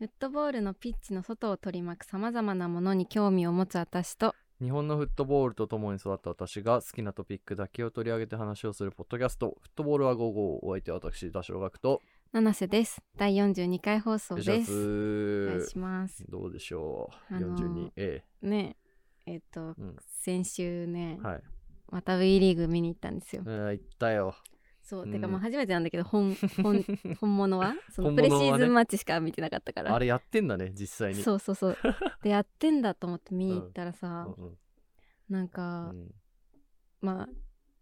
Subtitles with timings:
[0.00, 12.00] フットボールのピッチの外を取り巻くさまざまなものに興味を持つ私と日本のフットボールと共に育った私が好きなトピックだけを取り上げて話をするポッドキャストフットボールは午後お相手は私田代学と
[12.32, 13.02] 七瀬です。
[13.18, 14.72] 第42回放送です。
[14.72, 16.24] お願いします。
[16.30, 18.76] どうでしょう、あのー42えね
[19.26, 19.96] えっと、うん。
[20.22, 21.42] 先週ね、えはい。
[21.90, 24.34] また WE リーグ見に行ったんですよ、えー、行ったよ
[24.90, 25.12] そう、うん。
[25.12, 26.84] てかまあ初めてなんだけど本本
[27.20, 27.74] 本物は？
[27.90, 29.94] その本プレシーズンマッチしか見てなかったから。
[29.94, 31.22] あれやってんだね実際に。
[31.22, 31.76] そうそうそう。
[32.22, 34.44] でやってんだと思って見に行ったらさ、うん。
[34.44, 34.58] うん
[35.30, 36.12] なんか、うん。
[37.00, 37.28] まあ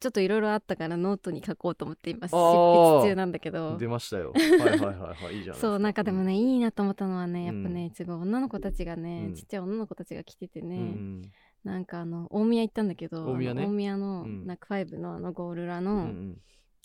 [0.01, 3.77] ちょっといろいろあったからノートに書こうと思って今執筆中なんだけど。
[3.79, 4.31] 出ましたよ。
[4.37, 5.39] はいはいはいはい。
[5.39, 9.35] いいじゃないそうなんかでもね、いいなと思ったのはねやっぱうねすごい女の子たちがね、うん。
[9.35, 11.23] ちっちゃい女の子たちが来ててね、うんうん。
[11.65, 13.65] なんかあの大宮行ったんだけど大宮ね。
[13.67, 14.47] 大宮のうん。
[14.47, 16.37] ナックファイブのあのゴール裏うの,、ん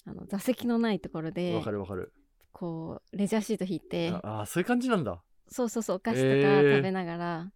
[0.06, 2.14] あの座席のないところうんでわかるわかる。
[2.52, 5.22] こうレジャーシート引いてああそういう感じなんだ。
[5.48, 6.76] そうそうそうお菓子とかえー。
[6.78, 7.52] 食べながら、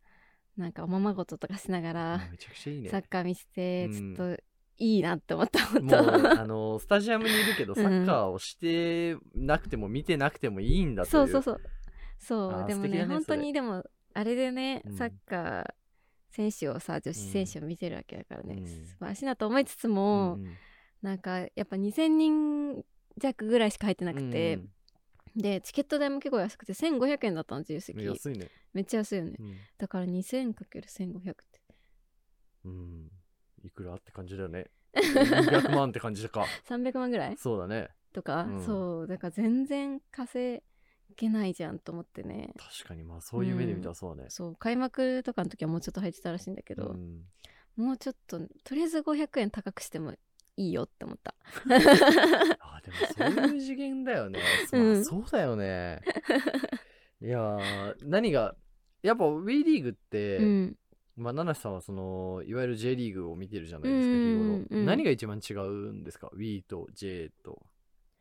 [0.57, 2.89] なんかおままごととかしながら、めちゃくちゃいいね。
[2.89, 4.15] サッカー見せてうん。
[4.15, 4.43] ちょっと
[4.79, 11.61] いいなって思った本もう当あのスタジアムにいるけどサッカーをしてなくても見てなくてもいいんだといそうそうそう
[12.19, 14.97] そあーうでもねね本当にでもあれでね、うん。
[14.97, 15.65] サッカー
[16.29, 18.67] 選手をさ女子選手を見てるわけだからね、うん。
[18.67, 20.47] 素晴らしいなと思いつつうも、んうん
[21.01, 22.85] なんかやっぱ2000人
[23.17, 24.59] 弱ぐらいしか入ってなくて、
[25.35, 28.05] でチケット代も結構安くて1500円だったの自由うん席。
[28.05, 28.49] 安いね。
[28.73, 29.35] めっちゃ安いよね。
[29.39, 29.55] うん。
[29.77, 31.61] だから 2000×1500 って。
[32.65, 33.11] うん。
[33.63, 34.67] いくらって感じだよね。
[34.95, 36.45] 200万って感じか。
[36.67, 37.37] 300万ぐらい？
[37.37, 37.89] そうだね。
[38.13, 38.65] とか、うん。
[38.65, 40.63] そうだから全然稼
[41.15, 42.53] げないじゃんと思ってね。
[42.57, 44.29] 確かにまあそういう目で見たらそうだね。
[44.29, 47.25] そう開幕とかの時はもうちょっと入ってたらしいんだけど、うん。
[47.75, 50.15] もうちょっととりあえず500円高くしても
[50.57, 51.33] いいよって思った。
[52.59, 52.91] あで
[53.25, 54.39] もそういう次元だよね。
[54.73, 54.93] うん。
[54.93, 56.01] まあそうだよね。
[57.21, 58.55] いやー何が
[59.01, 60.77] やっぱ WE リーグって、うん。
[61.15, 64.85] まあ、七瀬さんはそのいわゆる J リーグを見てるじゃないですかうん日頃。
[64.85, 67.65] 何が一番違うんですか？Wii と J と、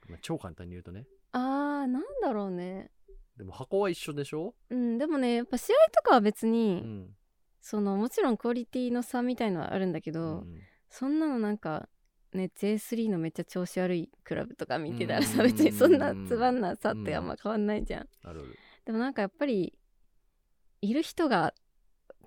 [0.09, 1.07] まあ、超簡単に言うとね。
[1.33, 2.91] あーなんだろうね。
[3.37, 7.15] でも箱は一緒でしょ、うんでもねやっぱ試合とかは別うに、ん。
[7.61, 10.47] そのもちろんクオリティの差みたいのはあるんだけうど、ん。
[10.89, 11.89] そんなのなんか
[12.33, 15.49] ね J3 のめっちゃ調子悪いクラブとか見てたらさ、うん。
[15.49, 18.09] 別にそんなつまんなさってあんま変わんないじゃん、
[18.85, 19.79] でもなんかやっぱり
[20.83, 21.55] いる人が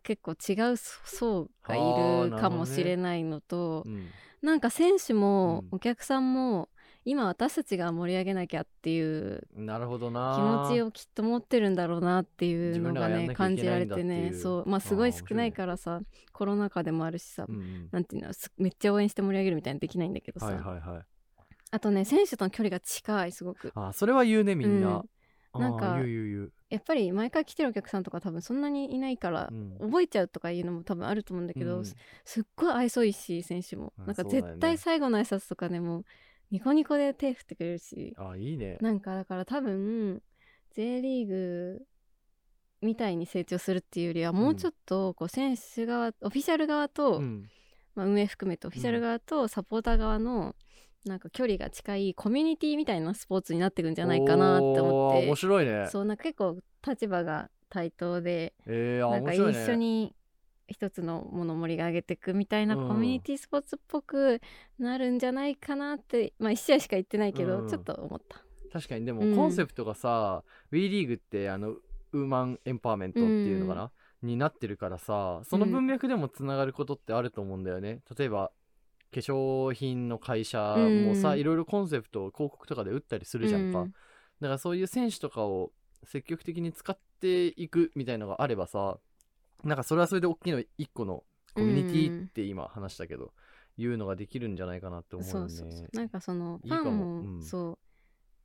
[0.03, 4.09] 結構違う層がいるかもしれないのと、うん。
[4.41, 5.77] なんか選手もうん。
[5.77, 6.69] お客さんも
[7.09, 14.31] 今私たちが盛り上げなきゃっていうなるほど気な持ちをきっと持ってるんだろうなっていうのがね感じられてね。
[14.33, 14.69] そう。
[14.69, 16.01] まあすごい少ないからさ
[16.33, 17.89] コロナ禍でもあるしさ、うんうん。
[17.91, 21.01] なんていうのすめっちゃ応援して盛り上げるみたいにできないんだけどさ、はいはいはい。
[21.71, 23.71] あとね選手との距離が近いすごく。
[23.73, 25.03] あそれは言うねみんな、
[25.55, 25.61] うん。
[25.61, 25.97] なんか
[26.69, 29.77] やっぱり毎回来てるお客さんとか多分そんなにいないから、うん。
[29.79, 31.85] 覚えちゃうとかいうのも多分あると思うんだけど、うん。
[31.85, 36.05] すすっごい愛想いいし選手も、うんなんか絶対最後の挨拶とかねもう
[36.51, 38.15] ニコニコで手振ってくれるし。
[38.17, 38.77] あいいね。
[38.81, 40.21] なんかだから多分
[40.75, 41.81] J リーグ
[42.81, 47.49] みたいに成長するっていうよりはもうちょっとこう選手側オフィシャル側と、うん。
[47.95, 50.55] まあ、運営含めてオフィシャル側とサポーター側の
[51.05, 55.87] なんか距離が近いコミュニティみたいなスポーツになっていくんじゃないかなって思っおー面て白いね。
[55.89, 60.15] そうなんか結構立場が対等でえー、あなんか一緒に
[60.69, 62.87] 一つのものを盛り上げていくみたいなうん。
[62.87, 64.41] コミュニティスポーツっぽく
[64.77, 67.67] なるんじゃないかなって、まあ1試合しか言ってないけど、うん。
[67.67, 68.41] ちょっと思った。
[68.71, 69.35] 確かにでもうん。
[69.35, 73.91] コンセプトがさ、WE リーグってあのウーマンエンパワーメントっていうのかな、
[74.21, 78.51] になってるからさその文脈でもつながることってあると思うんだよね、例えば
[79.13, 81.39] 化粧品の会社もさ、うん。
[81.39, 83.91] いろいろコンセプトを広告とかで打ったりするじゃんか、うん。
[84.41, 85.71] だからそういう選手とかを
[86.03, 88.97] 積極的に使っていくみたいのがあればさ
[89.63, 93.33] なんかそれはそれで大きいの一個のコミュニティって今話したけど、
[93.77, 95.49] いうのができるんじゃないかなって思うよね。
[95.49, 95.89] そうそうそう。
[95.93, 97.43] なんかそのファンもうん。
[97.43, 97.77] そう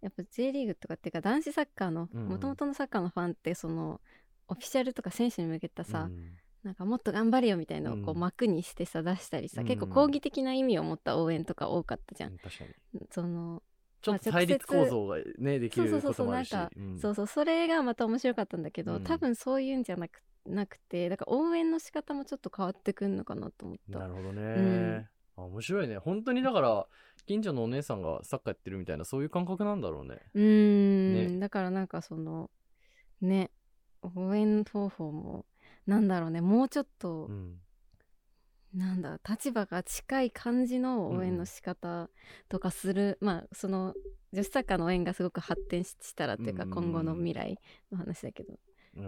[0.04, 4.00] やっぱ J リーグとかっていうか男子サッカーのもともとのサッカーのファンってその
[4.48, 6.36] オフィシャルとか選手に向けたさ、うん。
[6.62, 8.20] なんかもっと頑張れよみたいなのをこううん。
[8.20, 9.66] 幕にしてさ出したりさ、うん。
[9.66, 13.00] 結構抗議的な意味を持った応援とか多かったじゃん確かに。
[13.10, 13.62] その
[14.04, 16.50] ちょっと対立構造がねできるそうそうそうこともあるし。
[16.50, 16.98] そうなんかうん。
[16.98, 19.04] そうそうそれがまた面白かったんだけど、うん。
[19.04, 23.98] 多分そういうんじゃなくなくてだから応援の仕方もちょっと変わってくんのかなと思った。
[23.98, 25.08] なるほどね、ん。
[25.36, 25.96] あ面白いね。
[25.96, 26.86] 本当にだから
[27.26, 30.18] 近所のお姉さんがサッカーやってるみたいなそういう感覚なんだろうね。
[30.34, 31.40] うーん、ね。
[31.40, 32.50] だからなんかその
[33.22, 33.50] ね
[34.02, 35.46] 応援方法も
[35.86, 37.58] なんだろうねもうちょっと、うん
[38.74, 42.10] なんだ立場が近い感じの応援の仕方
[42.48, 43.94] とかする、まあその
[44.32, 46.70] 女子サッカーの応援がすごく発展ししたらっていうか、うん。
[46.70, 47.58] 今後の未来
[47.92, 48.54] の話だけど。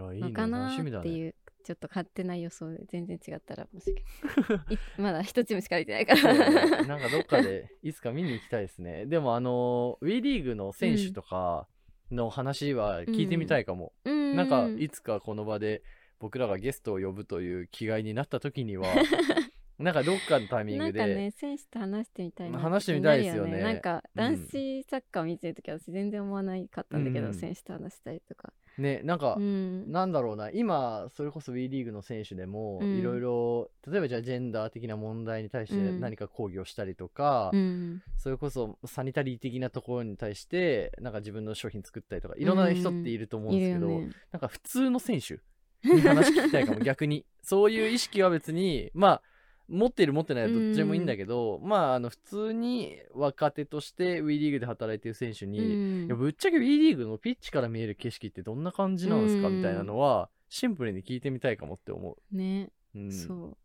[0.07, 0.29] あいいね。
[0.29, 1.35] のかなっていう、
[1.65, 3.95] ちょっと勝手な予想で全然違ったら申し
[4.39, 4.73] 訳ない。
[4.97, 6.85] いまだ一チームしか見てないから。
[6.85, 9.05] なんかどっかでいつか見に行きたいですね。
[9.05, 11.67] でもあの WE リーグの選手とか
[12.09, 14.35] の話は聞いてみたいかも、うん。
[14.37, 15.83] なんかいつかこの場で
[16.19, 18.87] 僕らがゲストを呼ぶという気概になった時には
[19.79, 23.61] なんかどっかのタイミンなんグで、かね選手と話してみたいな話してみたいですよね。
[23.61, 24.35] なんかうん。
[24.35, 27.33] 男子サッカー見てる時は私全然思わないかったんだけど、うん。
[27.35, 32.97] 選手と話したりとか、ねなんか、うん、なんだろうな今それこそ WE リーグの選手でもうん。
[32.97, 35.99] いろいろ例えばじゃあジェンダー的な問題に対してうん。
[35.99, 38.01] 何か抗議をしたりとか、うん。
[38.17, 44.09] それこそサニタリー的なところに対してなんか自分の商品作ったりとかいろんな人っていると思うんいですけど、ね。
[44.31, 45.39] なんか普通の選手
[45.83, 46.79] に話聞きたいかも。
[46.79, 47.25] 逆に。
[47.43, 49.21] そういう意識は別にまあ
[49.69, 56.05] 持ってる持ってないはどっちでもいいんだけど、まああの普通に若手として WE リーグで働いてる選手に、うん。
[56.05, 59.57] いやぶっちゃけ WE リーグのピッチから見える景色ってどんな感じなんですか、うん。
[59.57, 63.57] みたいなのはシンプルに聞いてみたいかもって思ね、う、うん、そ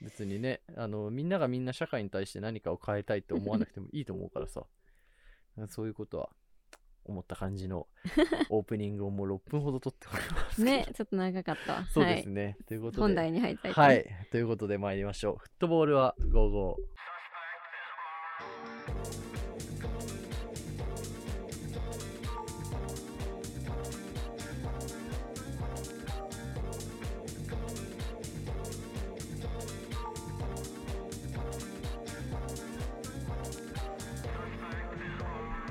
[0.00, 4.64] 別にねあのみんながみんな社会に対して何かを変えたいって思わなくてもいいと思うからさ。
[5.68, 6.28] そういうことは
[7.06, 7.86] 思った感じの
[8.50, 10.62] オープニングをもう6分ほど撮っております。
[10.62, 11.84] ねちょっと長かったわ。
[11.90, 13.02] そうですね、ということで。
[13.02, 14.06] はい、本題に入りたいとはい。
[14.30, 15.36] ということで参りましょう。
[15.38, 16.76] フットボールは55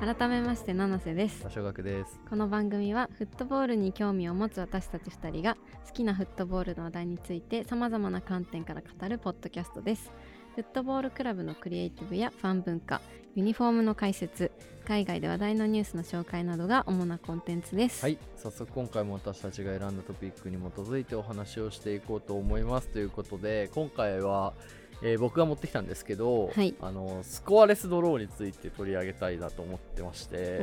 [0.05, 1.41] 改めまして七瀬です。
[1.41, 2.19] 多少学です。
[2.29, 10.11] この番組はフットボールに興味を持つ私たち2人が好きなフットボールの話題についてさまざまな観点から語るポッドキャストです。
[10.53, 13.01] フットボールクラブのクリエイティブやファン文化
[13.33, 14.51] ユニフォームの解説
[14.85, 18.03] 海外で話題のニュースの紹介などが主なコンテンツです。
[18.03, 18.19] はい。
[18.35, 22.89] 早速今回も私たちが選んだトピックに基づいてお話をしていこうと思います。
[22.89, 24.53] ということで今回は、
[25.01, 26.73] えー僕が持ってきたんですけど、はい。
[26.81, 30.61] あのスコアレスドローについて取り上げたいなと思ってまして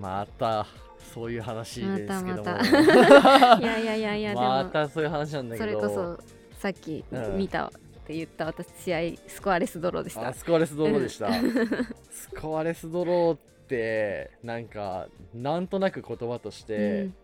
[0.00, 0.66] また
[1.14, 2.44] そういう話ですけども。
[2.44, 5.80] また いやいやいやいやでまもたそういう話なんだそけど。
[5.80, 6.18] れこそ
[6.58, 7.36] さっきうん。
[7.38, 7.70] 見たっ
[8.06, 10.28] て言った私試合スコアレスドローでした。
[10.28, 11.28] あスコアレスドローでした。
[11.28, 11.52] うん。
[12.10, 17.14] スコアレスドローってなんかなんとなく言葉として、うん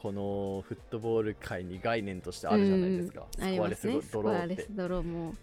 [0.00, 4.38] このフットボール界に概念としてあるじゃないですか、うんススコアレスドローって。
[4.38, 5.34] コアレスドローも。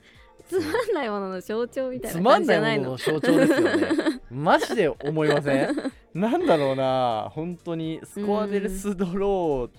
[0.47, 4.21] つまんないものの象徴みたいなつまんな感じじゃないいのものの象徴ですよね。
[4.29, 5.75] マジで思いません？
[6.13, 7.29] なんだろうな。
[7.33, 9.71] 本当にスコアレスドローっ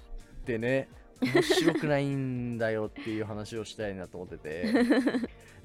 [0.45, 0.89] てね
[1.21, 4.65] 面白くないんだよっていう話をしたいなと思ってて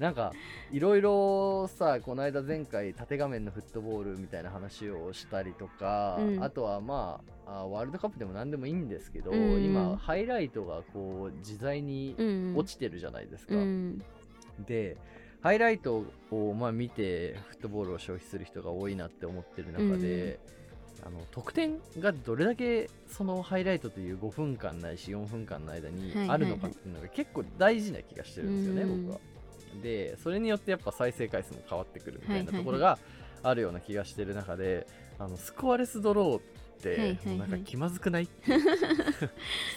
[0.02, 0.32] なんか
[0.72, 6.42] いろいろさこの間前回縦画面のフットボールみたいな話をしたりとか、うん。
[6.42, 9.62] あとはまああワールドカップでも何でもいいんですけど、うん。
[9.62, 14.02] 今ハイライトがこう自在にうん落ちてるじゃないですか、うん。
[14.66, 14.96] で
[15.40, 20.40] ハイライトをまあ見てフットボールを消費する人が多いなって思ってる中で、
[21.06, 29.31] あの得点がどれだけそのハイライトという5分間ないし4分間の間にはいあるのかっていうのが結構大事な気がしてるんですよね、うん僕は。
[29.80, 32.98] でそれによってやっぱ再生回数も変わってくるみたいなところが
[33.42, 34.86] あるような気がしてる中で、
[35.18, 36.40] あのスコアレスドローっ
[36.80, 38.28] て、なんか気まずくない？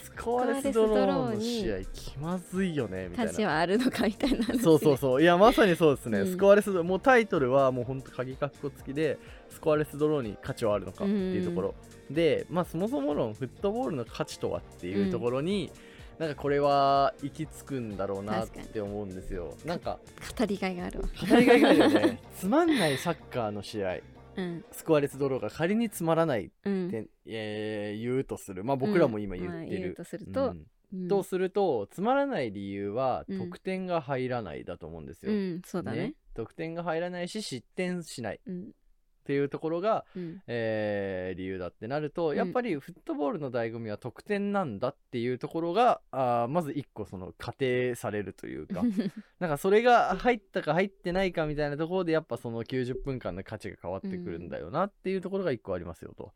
[0.03, 3.31] スコアレスドローの試合気まずいよねみたいな。
[3.31, 5.21] 価値はあるのかみたいなそうそうそう。
[5.21, 6.31] いやまさにそうですね、うん。
[6.31, 9.17] スコアレスドもうタイトルはもうほんと鍵括弧付きで
[9.49, 11.75] スコアレスドローに価値はあるのかっていうところ、
[12.09, 15.71] でまあそもそも論フットボールの価値とはっていうところに、
[16.19, 19.55] なんかこれは行き着くんだろうなって思うんですよ。
[19.65, 19.99] なんか
[20.37, 21.07] 語りがいがあるわ。
[21.29, 22.19] 語りがいがあるよね。
[22.37, 23.99] つまんないサッカーの試合。
[24.37, 24.65] うん。
[24.71, 26.89] スコアレスドローが仮につまらないっうん。
[26.89, 28.63] て、えー言うとする。
[28.63, 30.65] まあ僕らも今言まあってる、とすると、うん。
[30.93, 31.07] うん。
[31.09, 35.61] とするとつまらない理由はうん得点が入らないだと思うんですよ、うん。
[35.65, 36.13] そうだね。
[36.33, 38.39] 得点が入らないし失点しない
[39.25, 40.41] っうんていうところが、うん。
[40.47, 42.37] えー理由だってなると、うん。
[42.37, 48.83] やっぱりフットボールの醍醐味は得点なんだっていうところがあーまず一個その仮定されるというか。
[49.39, 56.33] なんかそれが入ったか入ってないかみたいなところでやっぱその90分間の価値が変わってくるんだよなっていうところが一個ありますよと。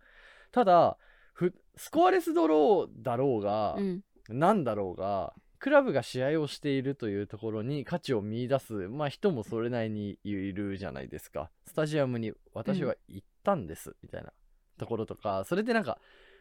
[0.52, 0.98] ただ
[1.34, 4.04] ふスコアレスドローだろうが、うん。
[4.30, 11.52] なんだろうがクラブが試合をしているというところに価値を見出す、まあ、人もそれなりにいるじゃないですか。
[11.66, 14.32] スタジアムに私は行ったんです、みたいな
[14.78, 15.44] ところとか。
[15.46, 16.00] それってなんか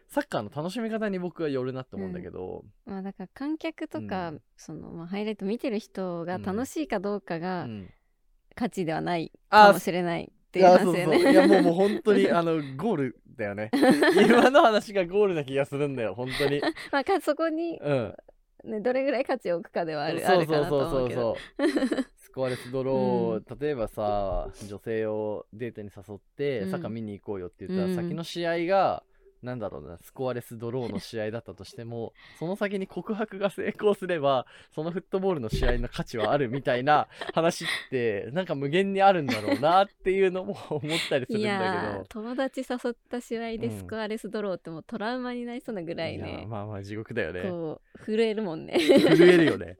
[0.08, 4.42] サッカーの楽しみ方に僕はよるなと思うんだけど、まあだから観客とか、うん。
[4.56, 7.88] そのまあハイライト見てる人が楽しいかどうかうがん。
[8.54, 11.16] 価値ではないあかもしれないっていういやそうそう。
[11.16, 13.70] いやもうもう本当に あのゴールったよね。
[14.26, 16.60] 今の話がゴールな気がするんだよ本当に。
[16.90, 18.14] まあかそこに、うん
[18.64, 21.66] ね、どれぐらい価値を置くかではあるあそうそうそうそうそう。
[22.16, 26.70] スコアレスドロー、例えばさ女性をデートに誘って、うん。
[26.70, 27.96] サッカー見に行こうよって言ったら、うん。
[27.96, 29.02] 先の試合が
[29.42, 42.04] なんだろうなスコアレスドローの試合だったとしてもその先に告白が成功すればそのフットボールの試合の価値はあるみたいな 話ってなんか無限にあるんだろうなっていうのも 思ったりするんいだけど。
[42.08, 47.42] 友達誘った試合でうんスコアレスドローってもうトラウマになりそうなぐらいいやね、まあまあ地獄だよね。
[47.42, 49.78] こう震えるもんね震えるよね。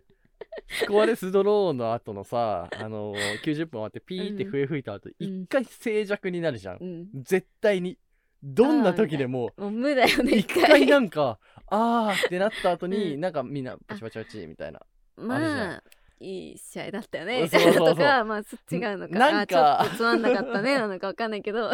[0.68, 6.78] スコアレスドローの後のさ、あのー、90分終わってピーって笛吹いた後、一、回静寂になるじゃん。
[6.80, 7.98] うん絶対に。
[8.42, 11.38] どんな時でも、もう無だよね一回なんか、
[11.70, 13.20] あーってなった後に、うん。
[13.20, 14.80] なんかみんなパチパチパチみたいな。
[15.16, 15.82] まあ
[16.20, 17.42] いい試合だったよね。
[17.42, 17.94] みたいそうそうそう。
[17.94, 21.70] な とかまあそ違うのかなんかあちょっとつまんなかったね なのかわかんないけど。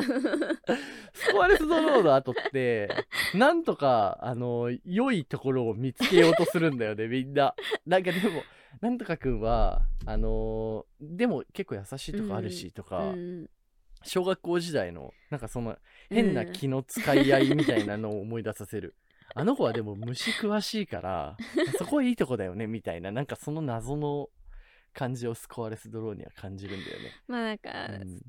[1.12, 2.88] スコアレスドローの後って、
[3.34, 7.54] なんとか、あのー、良いところを見つけようとするんだよね、みんな。
[7.86, 8.42] なんかでも、
[8.80, 13.46] なんとかくんは、あのー、でも結構優しいとこあるし、とか、うん
[14.04, 15.76] 小学校時代のなんかその
[16.10, 18.94] 変な気の使い合いみたいなのを思い出させる、
[19.34, 21.36] あの子はでも虫詳しいから
[21.78, 24.30] そこはいいとこだよねみたいななんかその謎の
[24.94, 27.10] 感じをスコアレスドローには感じるんだよね。
[27.26, 27.70] まあなんか、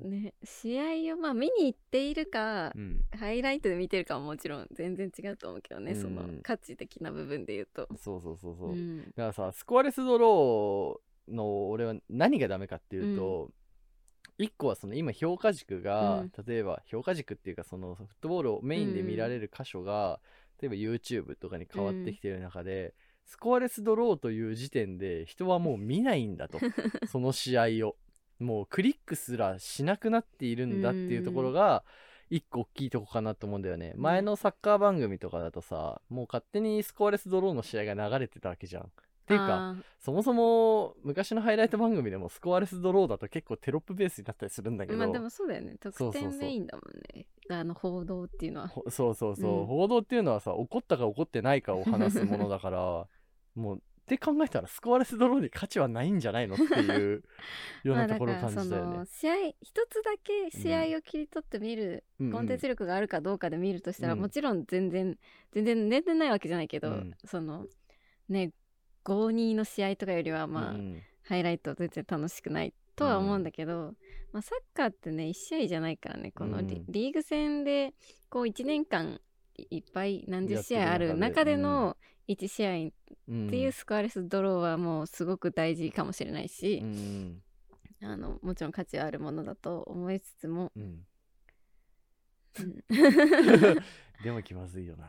[0.00, 3.04] うね試合をまあ見に行っているか、うん。
[3.16, 6.02] ハイライトで見てるかはもちろん全然違うと思うけどね、うん。
[6.02, 7.88] その価値的な部分で言うと。
[7.96, 9.00] そうそうそうそう、うん。
[9.00, 13.50] だからさスコアレスドローの俺は何がダメかっていうと、
[14.38, 16.32] 一個はその今評価軸が、うん。
[16.46, 20.20] 例えば評価軸っていうかそのフットボールをメインで見られる箇所が、
[20.60, 26.58] 例えば YouTube とかに変わってきてる中で、スコアレスドローという時点で人はもう見ないんだと。
[27.08, 27.96] その試合を。
[28.38, 31.84] もうクリックすらしなくなっているんだっていうところが
[32.28, 34.00] 一個大きいとこかなと思うんだよね、ん。
[34.00, 38.92] 前のサッカー番組とかだとさもう勝手にスコアレスドローの試合が流れてたわけじゃん
[39.26, 45.74] っていうかあそもそも昔のハイライト番組でもスコアレスドローだと結構テロップベースになったりするんだけど、ーまあでもそうだよね。
[45.80, 47.26] 得点メインだもんね。
[47.50, 48.68] あの報道っていうのは。
[48.68, 49.66] ほそうそうそう、うん。
[49.66, 53.06] 報道っていうのはさ怒ったか怒ってないかを話すものだから
[53.56, 57.24] もうって考えたらスコアレスドローに価値はないんじゃないのっていう
[57.82, 59.04] ようなところを感じたよね。
[59.10, 62.26] 試合一つだけ試合を切り取って見る、うん。
[62.26, 64.20] うんコンテンツ力があるかどうかで見るとしたら、うん。
[64.20, 65.18] もちろん全然
[65.50, 67.14] 全然全然ないわけじゃないけど、うん。
[67.24, 67.66] その
[68.28, 68.52] ね
[69.06, 73.94] 5-2の試合とかよりはまあ、うんハイライト全然楽しくないとは思うんだけど、
[74.32, 77.94] まあ、サッカーってね1試合じゃないからねこのリ,、うんリーグ戦で
[78.30, 79.20] こう1年間
[79.70, 81.96] いっぱい何十試合ある中での
[82.28, 87.42] 1試合っていうスコアレスドローはもうすごく大事かもしれないし、うん
[88.02, 90.70] あのもちろん価値はあるものだと思いつつも、
[94.22, 95.08] でも気まずいよな。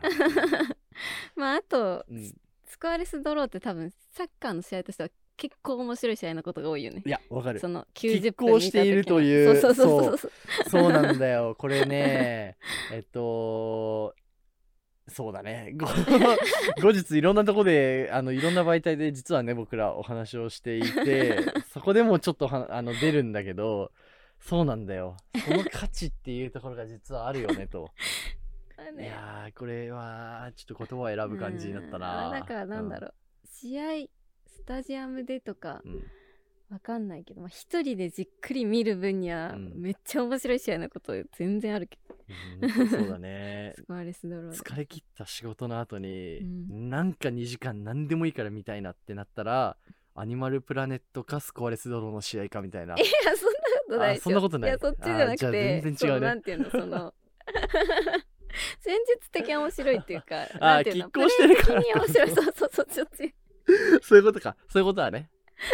[1.35, 2.33] まああと、うん
[2.67, 7.09] スコアレスドローって多分サッカーの試合としては結構面白い試合のことが多いよねい。
[7.09, 10.31] やわかるその拮90分抗しているというそうそうそうそう
[10.69, 11.55] そうなんだよ。
[11.57, 12.57] これね、
[12.91, 14.15] えっと、
[15.07, 15.73] そうだね。
[15.77, 15.85] ご
[16.81, 21.39] 後日いろんなとこで、あの、いろんな媒体で実はね、僕らお話をしていて、
[21.71, 23.91] そこでもちょっとはあの出るんだけど、
[24.39, 25.17] そうなんだよ。
[25.45, 27.91] その価値っていうところが実はあるよね、と。
[28.91, 29.07] ね。
[29.07, 32.01] やー、これは、ちょっと言葉を選ぶ感じになったうん。
[32.01, 32.29] な。
[32.31, 33.13] だからなんだろう、
[33.45, 34.07] 試合
[34.45, 35.91] スタジアムでとかうん。
[35.93, 36.03] うん
[36.69, 39.73] わかんないけど、まあ、一人でじっくり見る分にはうん。
[39.77, 42.15] めっちゃ面白い試合のこと全然あるけど、
[42.61, 43.73] うんそうだね。
[43.79, 44.57] スコアレスドローで。
[44.57, 46.89] 疲れ切った仕事の後に、うん。
[46.89, 49.77] なんか2時間何でもいいから見たいなってなったら
[50.13, 52.95] アニマルプラネットかスコアレスドローの試合かみたいな。
[52.99, 53.05] いや
[53.37, 54.71] そんなことないそんなことない。
[54.71, 56.27] やそっちじゃなくて全然違うね。
[56.27, 57.13] なんていうのその
[58.79, 61.09] 戦術的に面白いっていうかあなんていうの？
[61.09, 61.81] 拮抗してるから。
[61.81, 62.29] 面白い。
[62.29, 63.35] そうそうそうそっち
[64.01, 64.55] そういうことか。
[64.69, 65.29] そういうことだね。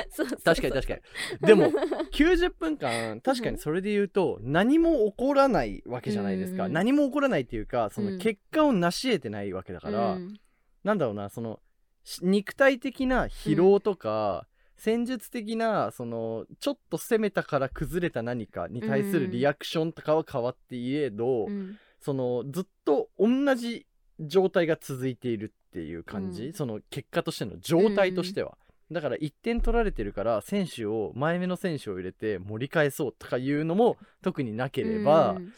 [0.10, 1.02] そうそう確かに確かに。
[1.42, 1.72] でも
[2.12, 6.74] 90分間確かにそれで言うと何も起こらないわけじゃないですか、うん。
[6.74, 8.14] 何も起こらないっていうかそうん。
[8.14, 10.40] の結果を成し得てないわけだから、うん。
[10.84, 11.60] なんだろうなその
[12.04, 23.88] し肉体的な疲労とか、戦術的なそのちょっと攻めたから崩れた何かに対するリアクションとかは変わっていえど、うんそのずっと同じ
[24.20, 26.54] 状態が続いているっていう感じ、うん。
[26.54, 28.58] その結果としての状態としては、
[28.92, 35.54] だから1点取られてるから選手を前目の選手を入れて盛り返そうとかいうのも特になければ、うん。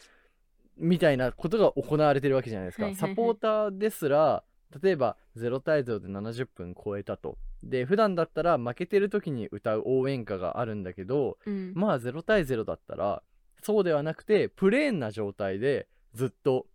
[0.78, 3.10] みたいなことが行われてるわけじゃないですか、はいはいはい。
[3.10, 4.44] サポーターですら
[4.82, 7.38] 例えば0対0で70分超えたと。
[7.62, 11.72] で普段だったら負けてる時に歌う応援歌があるんだけどうん。
[11.74, 13.22] まあ0対0だったら
[13.62, 16.66] そうではなくてプレーンな状態でずっと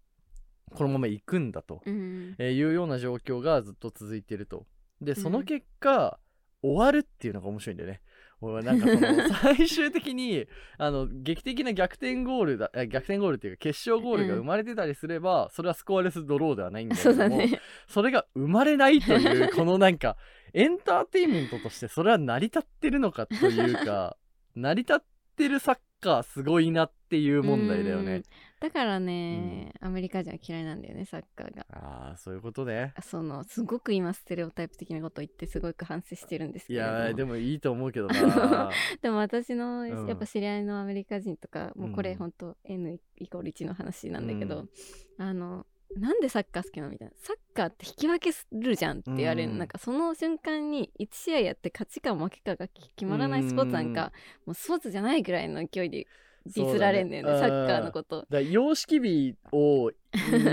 [0.73, 2.35] このまま行くんだと、うん。
[2.37, 4.65] えーいうような状況がずっと続いてると。
[5.01, 6.19] でそのうん結果、
[6.61, 8.01] 終わるっていうのが面白いんだよね。
[8.39, 10.47] 俺はなんかその最終的に
[10.79, 17.59] あの劇的な逆転ゴールだあ逆転ゴールっていうか決勝ゴールが生まれてたりすれば、それはスコアレスドローではないんだけどもだね。
[17.87, 20.17] それが生まれないというこのなんか
[20.53, 24.17] エンターテインメントとしてそれは成り立ってるのかというか
[24.55, 24.97] 成り立っ
[25.35, 28.23] てるサッカーすごいなっていう問題だよね。
[28.59, 31.65] だからね、アメリカ人は嫌いなんだよねサッカーが。
[31.71, 32.93] ああそういうことね。
[33.01, 36.97] そのすごく今ステレオタイプ的なことを言ってすごく反省してるんですいけれども。
[36.99, 38.69] やーでもいいと思うけどな。
[39.01, 40.07] でも私のうん。
[40.07, 42.03] やっぱ知り合いのアメリカ人とか、もうこうん。
[42.03, 44.69] れほんと N イコール1の話なんだけど、うん。
[45.17, 45.65] あの
[45.97, 46.91] なんでサッカー好きなの？
[46.91, 54.11] みたいなサッカーって引き分けするじゃんって言われる、うんなんかその瞬間に1試合やって勝ちか負けかが決まらないスポーツなんか、
[54.45, 56.07] もうスポーツじゃないぐらいの勢いで
[56.45, 57.39] ディスられんだよねね。
[57.39, 58.25] サッカーのこと。
[58.29, 59.91] だ様式美を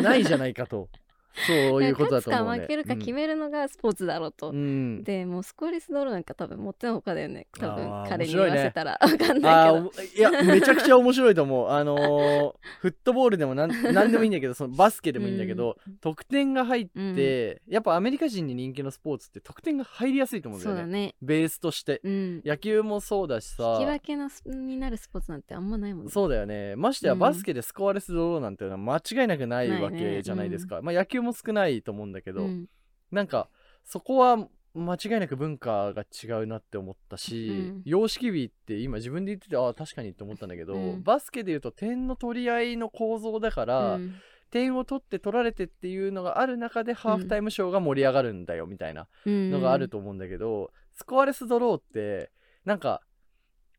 [0.02, 0.88] ないじゃないかと
[1.46, 2.58] そういうことだと思うね。
[2.58, 4.50] 勝つか負けるか決めるのがスポーツだろうと。
[4.50, 4.56] うん。
[4.56, 7.46] うんでもうスコアレスドローなんか多分もってのほかだよね。
[7.58, 9.88] 多あ分ー彼に言わせたら、 わかんあないけど。
[9.88, 11.68] ーいやめちゃくちゃ面白いと思う。
[11.68, 20.80] あのー フットボールでもなんなんでもいいんだけどそのバスケでもいいんだけど、得点が入って、やっぱアメリカ人に人気のスポーツって得点が入りやすいと思うんだよね。
[20.80, 21.14] そうだね。
[21.22, 22.00] ベースとして。
[22.04, 22.42] うん。
[22.44, 23.76] 野球もそうだしさ。
[23.80, 26.10] 引き分けのスになるスポーツなんてあんまないもんね。
[26.10, 26.76] そうだよね。
[26.76, 27.18] ましてやうん。
[27.18, 32.66] バスケでスコアレスドローなんていうのは間違いなくないわけじゃないですか、まあ野球も少ないと思うんだけど、うん。
[33.10, 33.48] なんか
[33.84, 37.82] そこは間違いなく文化が違うなって思ったし、うん。
[37.84, 41.02] 様式美って今自分で言っててああ確かにって思ったんだけど、うん。
[41.02, 44.14] バスケで言うと点の取り合いの構造だから、うん。
[44.50, 52.30] 点を取って取られてっていうのがある中でハーフタイムショーが盛り上がるんだよみたいなのがあると思うんだけど、スコアレスドローって
[52.64, 53.02] なんか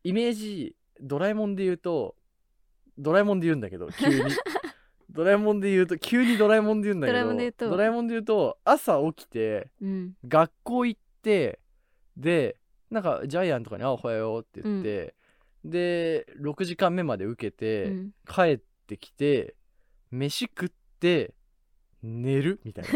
[0.04, 2.14] イメージドラえもんで言うと
[2.98, 4.30] ドラえもんで言うんだけど急に
[5.10, 7.70] ドラえもんで言うと急にドラえもんで言うんだけどドラえもんで言うと。
[7.70, 10.12] ドラえもんで言うと朝起きてうん。
[10.26, 11.58] 学校行って
[12.16, 12.56] で
[12.90, 15.14] なんかジャイアンとかに「あおはよう」って言って、
[15.64, 18.10] で6時間目まで受けて、うん。
[18.26, 19.54] 帰ってきて
[20.10, 20.68] 飯食っ
[20.98, 21.34] て
[22.02, 22.60] 寝る？
[22.64, 22.90] みたいな。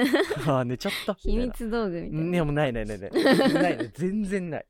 [0.59, 1.17] あー寝ちゃった？
[1.25, 2.45] み秘密道具みたいねな。
[2.45, 3.11] もうないないないない。
[3.13, 4.67] ないね全然ない。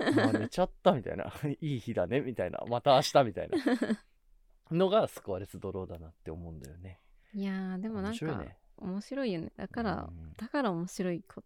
[0.00, 0.92] あー寝ちゃった？
[0.92, 1.30] みたいな。
[1.60, 2.20] いい日だね？
[2.20, 2.62] みたいな。
[2.68, 3.24] また明日？
[3.24, 3.58] みたいな
[4.70, 7.00] のがスコアレスドローだなって思うんだよね
[7.34, 9.52] いやーでもなんか面白いね面白いよね。
[9.56, 11.44] だからうんだから面白い子っ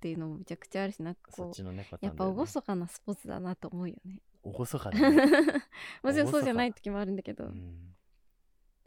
[0.00, 4.20] ていうのもめちゃくちゃあるしなんかこうねパターやっぱ厳かなスポーツだなと思うよね。
[4.44, 5.22] 厳かだね、
[6.02, 7.94] もちろんそうじゃない厳時もあるんだけど、うん、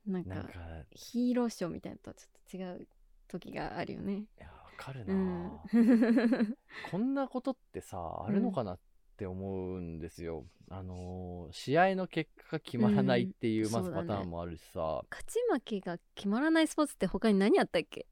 [0.05, 0.49] なんか
[0.91, 2.87] ヒーローショーみたいなのとはちょっと違う
[3.29, 4.13] 時があるよね。
[4.15, 5.61] いやわかるうな、ん。
[6.91, 8.79] こんなことってさあるのかなっ
[9.15, 18.07] て思うんですよ、あのー試合の結果が決まらないっていう、まずパターンもあるしさ、勝ち負けが決まらないスポーツって他に何あったっけ？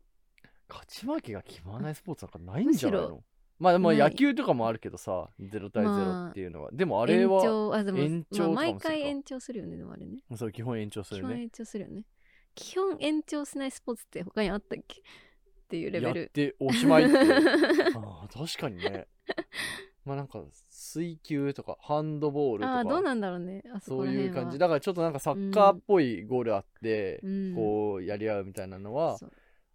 [0.70, 3.24] 勝ち負けが決まらないスポーツなんかないんじゃないの？
[3.60, 4.10] まあまあない。
[4.10, 10.20] 野球とかもあるけどさ0対0まあっていうのは、でもあれは延長あでも延長まあ、毎回延長するよねでもあれね。
[10.36, 11.28] そう基本延長するね。
[11.28, 12.06] 基本延長するよね。
[12.56, 15.02] 基本延長しないスポーツって他にあったっけ？
[15.02, 15.04] っ
[15.68, 17.18] ていうレベやっルておしまいって。
[17.18, 19.08] あー確かにね
[20.06, 23.64] まあなんか水球とかハンドボールとかああどうなんだろうね。
[23.74, 24.60] あそそういう感じ。
[24.60, 27.56] だからちょっとなんかサッカーっぽいゴールあって、うん。
[27.56, 29.18] こうやり合うみたいなのは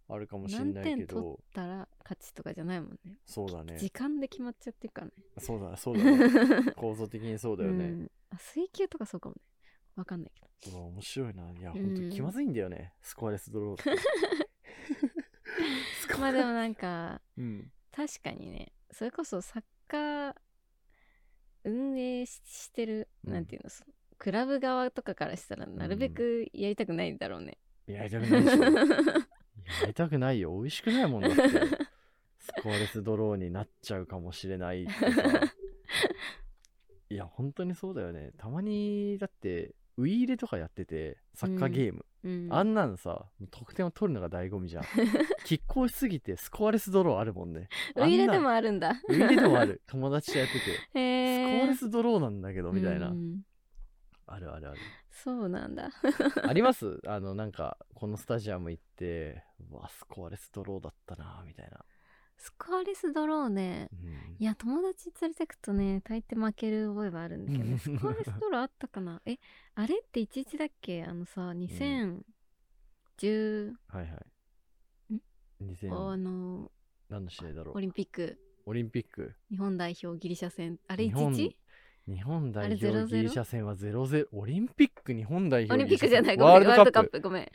[0.07, 3.17] あるかもしれ何ないけ点取っどたら勝ちとかじゃないもんね。
[3.25, 3.77] そうだね。
[3.79, 5.13] 時間で決まっちゃってるからね。
[5.39, 6.71] そうだそうだね。
[6.77, 9.41] 構造的にそうだよね、うん、あ水球とかそうかもね。
[9.95, 10.77] わかんないけど。
[10.85, 11.51] 面白いな。
[11.51, 12.09] いやうんほん。
[12.09, 13.81] と気まずいんだよね、スコアレスドロー。
[13.81, 13.91] っ て
[16.19, 17.71] まあでもなんかうん。
[17.91, 18.71] 確かにね。
[18.91, 20.33] それこそサッカー
[21.65, 23.33] 運営ししてる、うん。
[23.33, 28.63] なんていうのそのクラブ側とかからしたらなるべくやりたくないんだろうね、やりたくないでしょ。
[29.81, 30.55] やりたくないよ。
[30.57, 31.39] 美味しくないもんだって。
[32.39, 35.53] スコアレスドローになっちゃうかもしれないってさ
[37.09, 38.31] いや本当にそうだよね。
[38.37, 42.47] たまにだってウイイレとかやっててサッカーゲーム、うん。
[42.51, 44.83] あんなんさ得点を取るのが醍醐味じゃん。
[45.45, 47.67] 拮抗しすぎてスコアレスドローあるもんね。
[47.97, 48.93] ウイイレでもあるんだ。
[49.09, 49.81] ウイイレでもある。
[49.87, 50.59] 友達とやってて。
[50.93, 53.41] スコアレスドローなんだけどみたいな、うん。
[54.27, 54.79] あるあるある。
[55.11, 55.89] そうなんだ。
[56.43, 56.99] あります？
[57.05, 61.83] あのなんかこのスタジアム行ってうわスコアレスドローだったなみたいな、
[62.39, 63.89] スコアレスドローね。
[63.91, 64.37] うん。
[64.39, 69.21] いや友達連れてくとね大抵負ける覚えはあるんだけどスコアレスドローあったかな？
[69.25, 69.37] え
[69.75, 71.03] あれって11だっけ？
[71.03, 74.03] あのさ2010、はいは
[75.11, 75.13] い。
[75.13, 75.17] ん？
[75.17, 75.19] あ
[75.63, 76.71] 2000の
[77.09, 77.77] 何の試合だろう？
[77.77, 78.39] オリンピック。
[78.65, 79.35] オリンピック？
[79.49, 80.79] 日本代表ギリシャ戦。
[80.87, 81.51] あれ日本 11?
[82.09, 86.37] 日本代あれ表0-0ギリシャ戦は0-0オリンピック日本代表オリンピックじゃない。
[86.37, 87.09] ワールドカップ。
[87.11, 87.47] プごめん。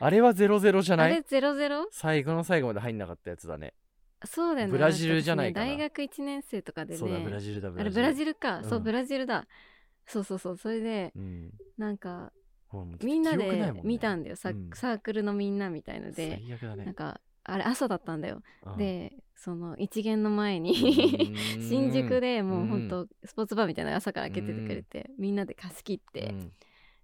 [0.00, 1.12] あれは0-0じゃない？
[1.12, 1.88] あれゼロゼロ？
[1.90, 3.74] 最後の最後まで入んなかったやつだね。
[4.24, 4.72] そうだよね。
[4.72, 5.66] ブラジルじゃないかな。
[5.66, 6.98] 私ね大学1年生とかでね。
[6.98, 8.02] そうだブラジルだブあれラジル。
[8.02, 9.46] ブラジルか、そううんブラジルだ。
[10.06, 11.50] そうそうそうそれでうん。
[11.78, 12.32] なんか
[13.02, 16.40] みんなで見たんだよ、サークルのみんなみたいので。
[16.44, 16.84] 最悪だね。
[16.84, 18.76] なんかあれ朝だったんだよ、うん。
[18.76, 20.74] でその一元の前うに
[21.68, 22.86] 新宿でもうほうん。
[22.86, 26.52] んとスポーツバーみたいなの朝から開けててくれて、みんなで貸し切って、うん。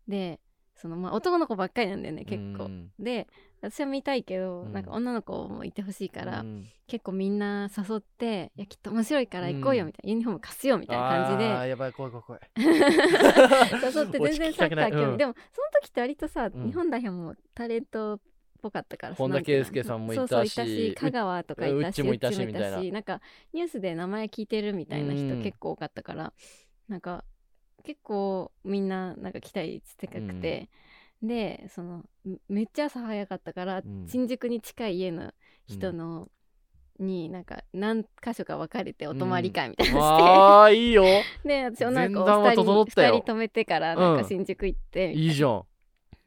[0.09, 0.40] で
[0.75, 3.29] そのまあ男の子ばっかりなんだよね結構、うんで
[3.62, 4.73] 私は見たいけど、うん。
[4.75, 6.66] なんか女の子もいてほしいから、うん。
[6.87, 9.87] 結構みんな誘って「いやきっと面白いから行こうよ」うん。
[9.87, 11.68] みたいな、ユニフォーム貸すよみたいな感じで。
[11.68, 15.16] やばい怖い怖い 誘って全然サッカー興味、うん。
[15.16, 16.66] でもその時って割とさ、うん。
[16.66, 18.20] 日本代表もタレントっ
[18.64, 22.83] ぽかったから本田圭佑さんもいたしそうそういたし香川とかいたしうっちもいたしみたいな。
[22.83, 23.20] なんか
[23.53, 25.42] ニュースで名前聞いてるみたいな人うん。
[25.42, 26.33] 結構多かったから、
[26.88, 27.24] なんか
[27.85, 30.70] 結構みんななんか期待値高くて、
[31.22, 34.07] でそのめめっちゃ朝早かったから、うん。
[34.09, 35.33] 新宿に近い家の
[35.66, 36.29] 人の、
[36.98, 39.94] になんか何箇所か分かれてお泊まり会みたいな。
[39.94, 41.05] のして、ああいいよ。
[41.44, 43.14] で私女の子前段はを2人整ったよ。
[43.16, 45.64] 二人止めてからなんうんか新宿行って、いいじゃん。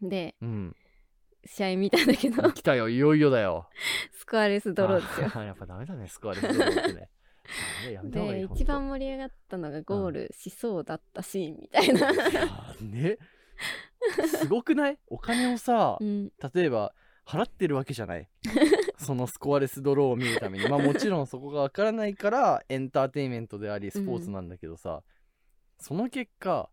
[0.02, 0.76] でうん
[1.48, 2.52] 試合見たんだけど。
[2.52, 3.68] 来たよいよいよだよ。
[4.12, 5.44] スコアレスドローですよ。
[5.44, 7.10] やっぱダメだねスコアレスドローってね。
[8.04, 13.18] で一番盛り上がったのがゴールしそうだったシーンみたいな、いやーね。
[14.28, 15.00] すごくない？
[15.08, 16.94] お金をさうん、例えば
[17.26, 18.28] 払ってるわけじゃない。
[18.98, 20.68] そのスコアレスドローを見るために。
[20.68, 25.02] まあもちろんそこがわからないからエンターテインメントでありスポーツなんだけどさ、
[25.80, 26.70] その結果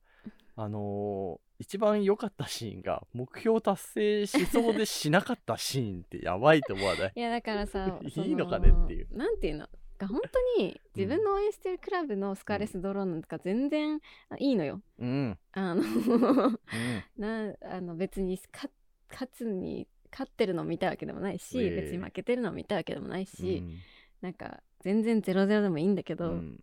[0.57, 7.13] あのー一番良かったシーンが目標達成しそうでしなかったシーンってやばいと思わない？
[7.15, 9.09] いやだからさ いいそのかねっていう。
[9.17, 9.69] なんていうの？
[9.97, 10.21] が本
[10.57, 14.83] 当に自分の応援してるクラブのスコアレスドローなんか全然あいいのよ。
[14.99, 15.39] うん。
[15.53, 16.59] あのうん。
[17.17, 18.69] なあの別にか
[19.09, 21.71] 勝つに勝ってるのを見たいわけでもないし、ええ。
[21.83, 23.79] 別に負けてるのを見たいわけでもないし、うん。
[24.21, 26.61] なんか全然0-0でもいいんだけど、うん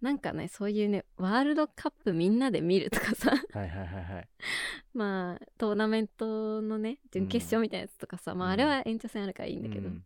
[0.00, 3.30] なんかねそういうねワールドカップみんなで見るとかさ。
[3.30, 4.28] はいはいはいはい。
[4.94, 8.52] まあトーナメントのね準決勝みたいなやつとかさ、まあうん。
[8.52, 10.04] あれは延長戦あるからいいんだけど、うん。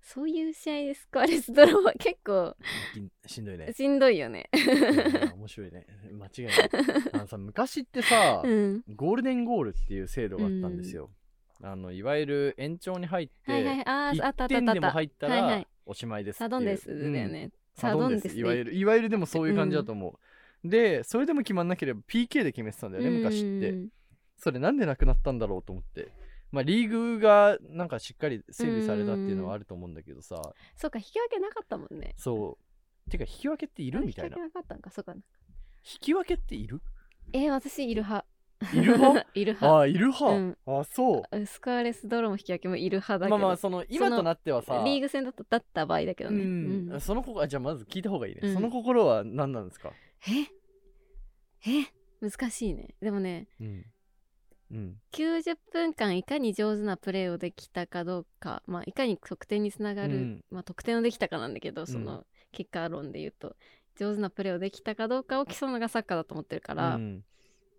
[0.00, 2.54] そういう試合でスコアレスドローは結構。
[3.26, 3.72] きしんどいね。
[3.72, 4.48] しんどいよね。
[5.34, 5.86] 面白いね。
[6.12, 6.70] 間違いない。
[7.12, 11.10] あのさ昔ってさ、うん、ゴールデンゴールっていう制度があったんですよ、
[11.62, 14.72] あのいわゆる延長に入って、はいはいあーあったあったあ1った。
[14.72, 16.48] 点でも入ったらおしまいですっていう。
[16.48, 20.18] サドンデスだようんね、サドンデスいわゆるいわゆるでもそういう感じだと思
[20.64, 23.88] う、でそれでも決まんなければ PK で決めてたんだよね昔ってうん。
[24.36, 26.12] それなんでなくなったんだろうと思って。
[26.50, 30.40] まあリーグがなんかしっかり整備されたっていうのはあると思うんだけどさ。
[30.76, 32.14] そうか引き分けなかったもんね。
[32.16, 32.58] そ
[33.06, 33.10] う。
[33.10, 34.36] てか引き分けっているみたいな。
[34.36, 34.90] あれ引き分けなかったんか。
[34.90, 35.14] そうか。
[35.14, 35.20] な
[35.84, 36.80] 引き分けっている？
[37.32, 38.26] えー、私いる派
[38.72, 39.26] いる派？
[39.34, 39.74] いる派。
[39.76, 40.58] ああいる派、うん。
[40.66, 41.46] あそう。
[41.46, 43.38] スコアレスドローも引き分けもいる派だけど。
[43.38, 44.82] まあまあその今となってはさ。
[44.84, 46.92] リーグ戦だとだった場合だけどね、うん。
[46.92, 47.00] うん。
[47.00, 48.54] その子あじゃあまず聞いた方がいいね、うん。
[48.54, 49.92] その心は何なんですか？
[50.28, 51.70] え？
[51.70, 51.86] え？
[52.20, 52.94] 難しいね。
[53.00, 53.84] でもねうん。
[54.70, 55.00] うん。
[55.12, 60.44] 90分間いかに上手なプレーをできたかどうか、まあ、いかに得点につながる、うん。
[60.50, 63.56] まあ、得点をできたかなんだけどその結果論で言うと。
[63.96, 67.24] 上手なプレーをできたかどうかを競うのがサッカーだと思ってるから、うん。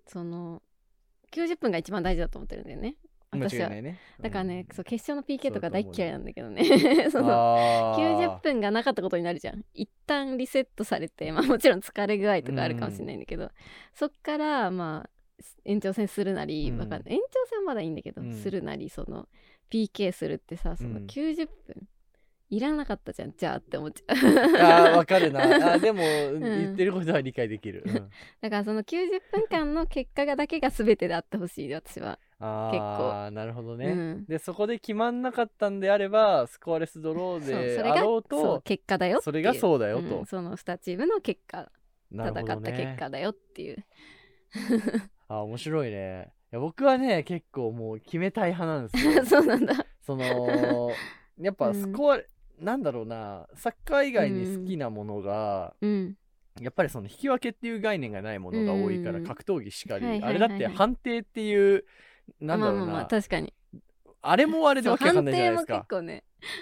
[0.08, 0.62] その
[1.36, 2.96] 90分が一番大事だと思ってるんだよね。
[3.32, 4.00] 間私はね。
[4.22, 7.10] だからね、そう決勝の PK とか大っ嫌いなんだけどね。
[7.12, 9.64] そ のあ90分がなかったことになるじゃん。
[9.74, 13.52] 一旦リセットされてまあもちろん疲れ具合とかあるかもしれないんだけど、
[13.94, 15.10] そっからまあ
[15.66, 16.78] 延長戦するなり、うん。
[16.78, 17.14] わかんない。
[17.14, 18.34] 延長戦はまだいいんだけど、うん。
[18.34, 19.28] するなりその
[19.70, 21.06] PK するってさそのうん。
[21.06, 21.88] 90分、
[22.50, 24.18] いらなかったじゃんじゃあって思っちゃう。
[24.60, 25.42] あーわかるな。
[25.74, 26.40] あーでも、ん。
[26.40, 27.94] 言ってることは理解できる、うん。
[27.94, 34.26] だからその90分間の結果がだけが全てであってほしい私は、ああなるほどね、うん。
[34.26, 40.22] でそこで決まんなかったんであればスコアレスドローであろうそうと結果だよそれがそうだよと。
[40.22, 41.72] んその2チームの結果
[42.12, 43.86] な戦った結果だよっていう。
[45.28, 46.32] あ面白いね。
[46.52, 49.26] いや僕はね結構もう決めたい派なんですよ。
[49.26, 49.86] そうなんだ。
[50.02, 50.92] その
[51.40, 52.20] やっぱスコア、
[52.60, 56.16] なんだろうなサッカー以外に好きなものが、うん。
[56.62, 61.84] やっぱりその引き分けっていう概念がないものが多いから、うん格闘技しかり、あれだって判定っていう
[62.40, 63.54] なんだろうな、まあまあまあ確かに。
[64.22, 65.86] あれもあれでわけわかんないじゃないですか。
[65.90, 66.22] 判定も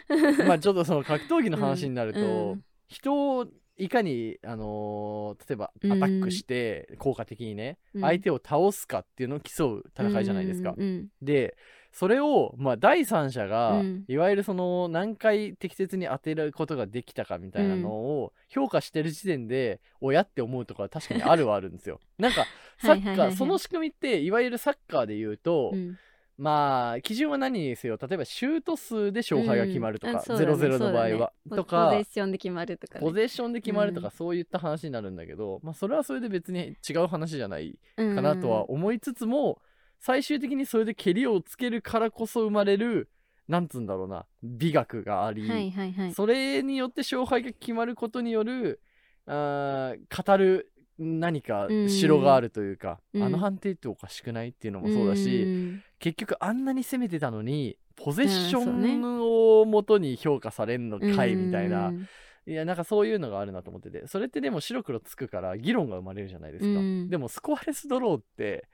[0.10, 0.46] 結構ね。
[0.48, 2.52] まあちょっとその格闘技の話になると、うん。
[2.52, 8.02] うん人をいかに、あのー例えばアタックして効果的にね、うん。
[8.02, 10.76] 相手を倒すかっていうのを競う戦いじゃないですか。
[11.22, 11.56] で
[11.94, 14.04] それを、まあ、第三者が、うん。
[14.08, 22.00] いわゆるその何回適切に当てることができたかみたいなのを評価してる時点で親って思うところは確かにあるはあるんですよ。
[22.18, 22.46] なんか
[22.80, 25.98] サッカーその仕組みっていわゆるサッカーで言うと、うん。
[26.36, 31.18] まあ基準は何にせよ例えばシュート数で勝敗が決まるとか、うんあそうだね0-0の場合は、ね。
[31.52, 34.12] とポかポゼッションで決まるとか、ね、ポゼッションで決まるとか、うん。
[34.12, 39.62] そういった話になるんだけど、まあそれはそれで別に違う話じゃないかかなとは思いつつも、
[40.06, 43.10] 最終的にそれで蹴りをつけるからこそ生まれる
[43.48, 46.14] なんつうんだろうな美学があり、はいはいはい。
[46.14, 48.82] それによって勝敗が決まることによる
[49.26, 51.90] あー語る何かうん。
[51.90, 53.24] 城があるというか、うん。
[53.24, 55.82] あの判定っておかしくないっていうのもそうだし、ん。
[56.00, 62.08] 結局あんなに攻めてたのにポゼッションをもとに評価されんのかいみたいな、うん。
[62.46, 64.06] いやなんかそういうのがあるなと思ってて。
[64.08, 67.10] それってでも白黒つくから議論が生まれるじゃないですか、うん。
[67.10, 68.68] でもスコアレスドローって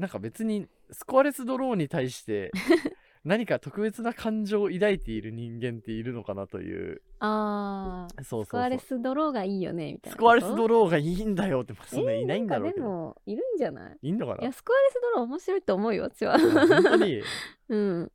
[0.00, 2.50] なんか別にスコアレスドローに対して
[3.22, 7.02] 何か特別な感情を抱いている人間っているのかなという。
[7.18, 8.44] ああそうそうそう。
[8.46, 13.98] スコアレスドローがいいよねみたいなスコアレスドロローがいいんだよってまあそんないないんだろうけでど、もいるんじゃない？
[14.00, 14.40] いいんのかな？
[14.42, 16.38] いやスコアレスドロー面白いと思うよ私は。
[16.38, 17.22] 本当に。
[17.68, 18.12] うん。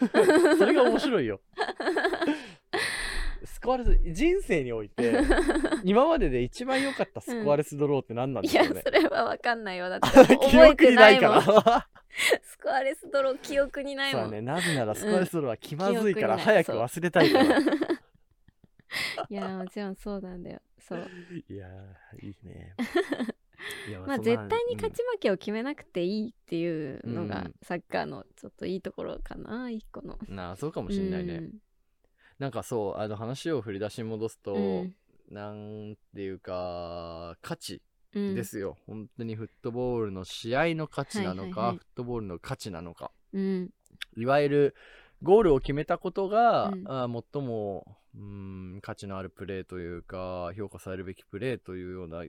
[0.58, 1.40] それが面白いよ
[3.44, 5.14] スコアレス人生において
[5.84, 9.88] 今までで一番良かったスコアレスドローって何なんでいやしょうね、それはわかんないよ。
[9.88, 11.88] だって 記憶にないから。
[12.42, 17.58] スコアレスドロー記憶にないもそうんねなぜならスコアレスドローは気まずいから早く忘れたいから。
[19.30, 20.60] いやもちろんそうなんだよ。
[20.78, 21.08] そう。
[21.48, 22.74] いやーいいね。
[23.88, 27.54] いやまあ絶対に勝ち負けを決めなくていいっていうのがうん。
[27.62, 30.18] サッカーのちょっといいところかな一個の。
[30.28, 31.48] うんなあそうかもしんないね、
[32.38, 34.94] なんかそうあの話を振り出しに戻すと、うん。
[35.30, 37.80] なんていうか価値
[38.14, 38.34] うん。
[38.34, 41.76] ですよ、本当にフットボールの試合の価値なのか、はいはいはい。
[41.78, 43.10] フットボールの価値なのか。
[43.32, 43.70] うん。
[44.16, 44.74] いわゆる
[45.22, 46.84] ゴールを決めたことが、うん。
[46.86, 52.24] あー最もうーん価値のあるプレーというか評価されるべきプレーというような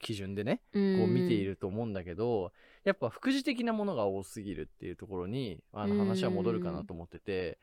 [0.00, 2.52] 基準でねここう見ていると思うんだけど、
[2.82, 7.58] やっぱ副次的なものが多すぎるっていうところにあのうん話は戻るかなと思ってて、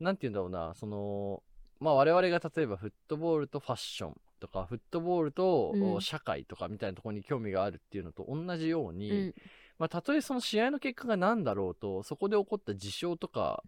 [0.00, 1.42] なんて言うんだろうなその
[1.78, 9.34] まあ我々が例えばフットボールとファッションとかフットボールと社会とかみたいなところに興味があるっていうのと同じように、うん。
[9.78, 13.62] まあ、たとえその試合の結果が何だろうとそこで起こった事象とか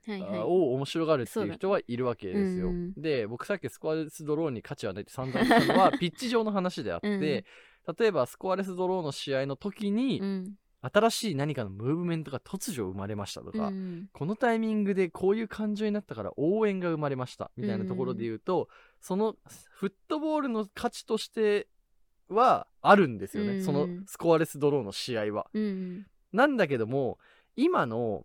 [0.45, 2.69] を面白がるっていう人はいるわけですよ。
[2.69, 7.13] うんで僕さっきスコアレスドローに価値はないって散々言ったのは ピッチ上の話であって、う
[7.93, 7.95] ん。
[7.99, 18.69] 例えばスコアレスドローの試合の時に、うん新しい何かのムーブメントが突如生まれましたとか、うんこのタイミングでこういう感情になったから応援が生まれましたみたいなところで言うと、
[19.01, 19.37] その
[19.71, 21.69] フットボールの価値として
[22.29, 25.47] はあるんですよね、うんそのスコアレスドローの試合は。
[25.55, 27.19] うんなんだけども
[27.57, 28.25] 今の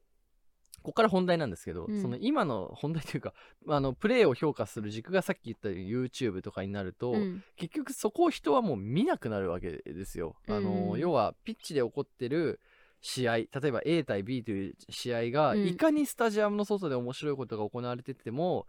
[0.88, 2.02] ここから本題なんですけど、うん。
[2.02, 3.34] その今の本題というか
[3.68, 7.44] あのプレーを評価する軸がさっき言ったように YouTube とかになると、うん。
[7.58, 10.38] 結局そこを人はもう見なくなるわけですよ。
[10.48, 12.62] あのうん要はピッチで起こってる
[13.02, 15.68] 試合例えば A 対 B という試合が、うん。
[15.68, 18.66] いかにスタジアムの外で面白いことが行われてても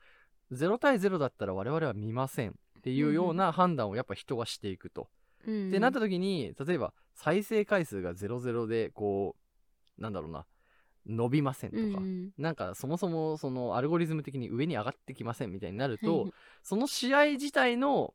[0.51, 5.09] 0対0だったら我々は見ませんっていうような判断をやっぱ人はしていくと。
[5.47, 5.69] うん。
[5.69, 9.37] ってなった時に例えば再生回数が00でこ
[9.99, 10.47] うなんだろうな
[11.09, 16.31] 伸びませんとか、うんなんかそもそもそのアルゴリズム的に上に上がってきませんみたいになるはいと、
[16.63, 18.15] その試合自体の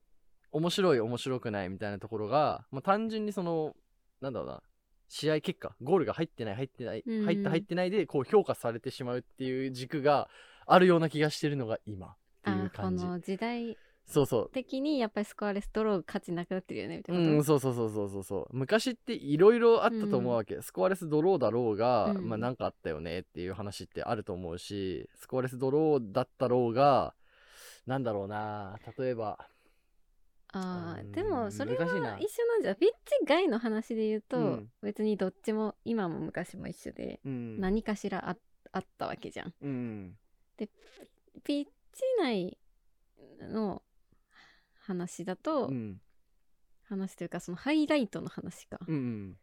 [0.52, 3.76] 面白い面白くないみたいなところが、まあ、単純にその
[4.22, 4.62] なんだろうな
[5.10, 10.30] 試合結果ゴールが入ってない入ってない、うん入った入ってないでこう評価されてしまうっていう軸が
[10.66, 13.06] あるような気がしてるのが今っていう感じ。
[13.06, 14.50] の時代そうそう。
[14.52, 18.48] 的にやっぱりスコアレスドロー価値なくなってるよねみたいなうん、そうそうそうそうそうそう。
[18.52, 27.14] 昔っていろいろあったと思うわけ、スコアレスドローだろうが、うんまあなんかあったよねっていう話ってあると思うしスコアレスドローだったろうが
[27.86, 28.78] なんだろうな。
[28.98, 29.38] 例えば。
[29.40, 29.54] うん
[30.56, 34.70] あーでもそれは一緒なんじゃピッチ外の話で言うと、うん。
[34.84, 37.60] 別にどっちも今も昔も一緒でうん。
[37.60, 38.38] 何かしらあ
[38.72, 39.54] あったわけじゃん。
[39.64, 40.16] うん。
[41.44, 41.72] ピッチ
[42.22, 42.58] 内
[43.42, 43.82] の
[44.86, 46.02] 話だと、うん。
[46.84, 49.38] 話というかそのハイライトの話か、うん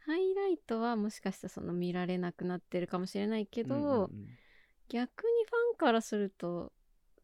[0.00, 4.28] ハイライトはもしかしたらその見られなくなってるかもしれないけど、うんうん
[4.90, 6.72] 逆にファンからすると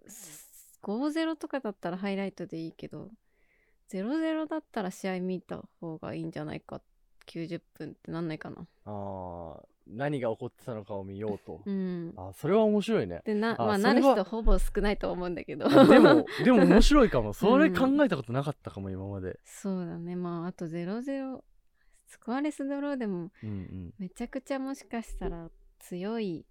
[0.07, 3.11] す5-0とかだったらハイライトでいいけど
[3.91, 6.83] 0-0だったら試合見た方がいいんじゃないか。
[7.27, 8.67] 90分ってなんないかな。
[8.85, 12.15] あー何が起こってたのかを見ようと、うん。
[12.17, 13.23] あそれは面白いね。
[13.25, 15.67] でなあまあなる人ほぼ少ないと思うんだけど。
[15.67, 17.33] あでも でも面白いかも。
[17.33, 19.39] それ考えたことなかったかも今まで。
[19.45, 20.17] そうだね。
[20.17, 21.41] まああと0-0
[22.07, 23.95] スコアレスドローでもうんうん。
[23.99, 26.47] めちゃくちゃもしかしたら強い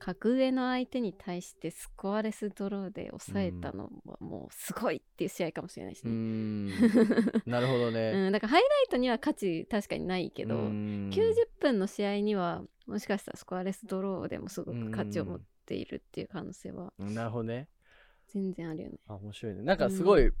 [0.00, 6.10] 格上の相手に対してスコアレスドローで抑えたのはもうすごいっていう試合かもしれないしね。
[6.10, 6.66] ん。
[7.46, 17.68] なるほどね、うん、だからハイライトには価値確かにないけど、うーん90分の試合にはもしかしたらスコアレスドローでもすごく価値を持っているっていう可能性はなるほどね。
[18.32, 18.98] 全然あるよね。
[19.06, 19.62] あ面白いね。
[19.62, 20.32] なんかすごい、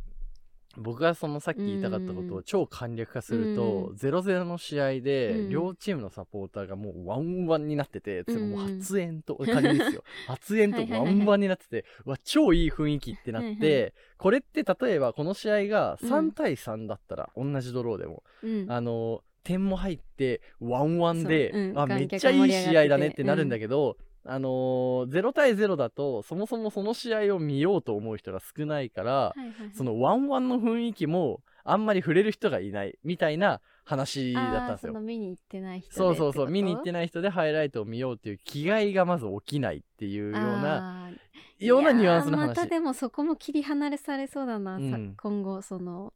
[0.76, 3.96] 僕がそのさっき言いたかったことうを超簡略化すると、うん。
[3.96, 5.48] 0-0の試合で、うん。
[5.50, 10.04] 両チームのサポーターがもうワンワンになってて、つまりもううん発煙と、仮にですよ。
[10.28, 16.08] 発煙とワンワンになってて、うわ、超いい雰囲気ってなって、これって例えばこの試合がうん。
[16.08, 29.74] 3対3だったら、同じドローでも、うん、あの、点も入って、ワンワンで、あ、観めっちゃいい試合だねってなるんだけど、あのー、0対0だと、そもそもその試合を見ようと思う人が少ないから、はいはいはい。
[29.74, 34.92] そのワンワンの雰囲気もあんまり触れる人がいないみたいな話だったんですよ。
[34.92, 35.00] その。
[35.00, 41.10] 見に行ってない人でそうそうそう見に行ってない人でハイライトを見ようっていう気概がまず起きないっていうような
[41.58, 42.48] ようなニュアンスの話。
[42.48, 45.14] またでもそこも切り離れされそうだな、さうん。
[45.16, 46.12] 今後その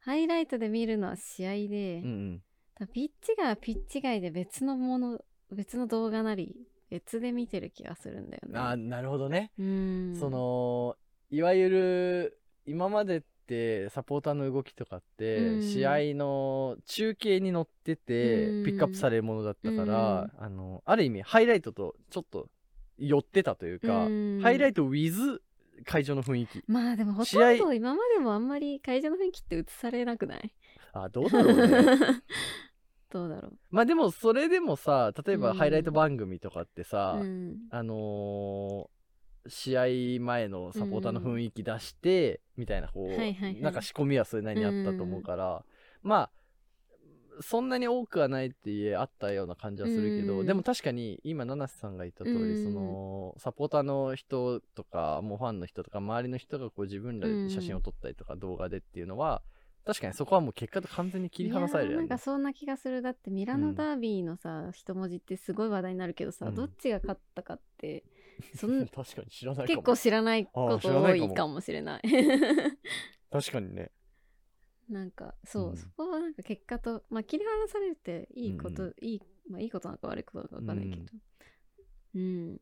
[0.00, 2.42] ハイライトで見るのは試合で、うんうん。
[2.78, 6.56] だピッチがピッチ外で別のもの別の動画なり
[6.92, 8.58] 別で見てる気がするんだよね。
[8.58, 10.96] あーなるほどね、その
[11.30, 15.62] いわゆる今までってサポーターの動きとかって、うん。
[15.62, 18.64] 試合の中継に乗っててうん。
[18.64, 22.48] ピックアップされるものだったから、あのある意味ハイライトとちょっと
[22.98, 24.40] 寄ってたというか、うん。
[24.42, 25.40] ハイライト with
[25.84, 26.62] 会場の雰囲気。
[26.66, 30.54] まあでもほとんど今までもあんまり会場の雰囲気って映されなくない？
[30.92, 32.22] あどうだろうね
[33.12, 33.58] どうだろう。
[33.70, 35.56] まあでもそれでもさ例えばうん。
[35.56, 37.56] ハイライト番組とかってさ、うん。
[37.70, 39.02] あのー
[39.48, 43.60] 試合前のサポーターの雰囲気出して、みたいなこう、はいはいはい。
[43.60, 45.64] なんか仕込みはそれなりにあったと思うから、
[46.00, 46.30] まあ
[47.40, 50.46] そんなに多くはないって言えあったような感じはするけど、うん。
[50.46, 52.64] でも確かに今七瀬さんが言った通り、うん。
[52.64, 59.42] そのサポーターの人とかもうファンの人とか周りの人がこう自分らで写真を撮ったりとか動画でっていうのは、
[59.84, 62.04] 確かにそこはもう結果と完全に切り離されるよね。
[62.04, 63.02] いやーなんかそんな気がする。
[63.02, 66.54] だってミラノダービーのさ、一文字ってすごい話題になるけどさ、うん。
[66.54, 68.04] どっちが勝ったかって
[68.54, 72.02] そん 確かに知らない結構知らないこと多いかもしれない。
[73.30, 73.90] 確かにね。
[74.88, 75.76] なんかそう、うん。
[75.76, 81.18] そこはなんか結果とまあ切り離されるっていいこと、うんいいまあいいことなのか悪いことなのか分かんないけど。
[82.14, 82.60] うん、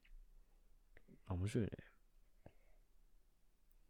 [1.26, 1.70] あ面白いね。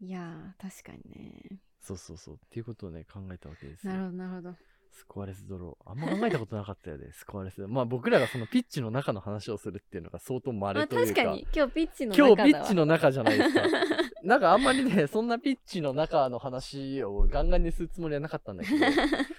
[0.01, 4.55] いやー確かにねそうそうそうっていうことをね考えたわけですよなるほどなるほど
[4.93, 5.90] スコアレスドロー。
[5.90, 7.66] あんま考えたことなかったよね、スコアレス。
[7.66, 11.14] まあ僕らがそのピッチの中の話をするっていうのが相当まあ稀というか。
[11.14, 13.62] 確かに今日ピッチの今中だわ日ピッチの中じゃないですか。
[14.23, 18.87] なんかあんまりね、そんなピッチの中の話をガンガンにするつもりはなかったんだけど、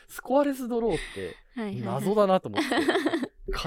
[0.08, 2.70] スコアレスドローってはいはいはい謎だなと思って。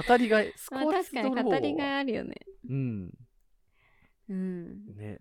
[0.07, 1.59] 語りがい、 スコまあアレス確かドローは。
[1.59, 2.35] に語りがいあるよね
[2.69, 3.13] うん。
[4.29, 5.19] うんね。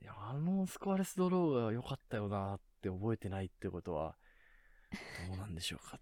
[0.00, 4.16] いや、あのスコアレスドローが良かったよなって覚えてないってことは、
[5.28, 6.00] どうなんでしょうかっ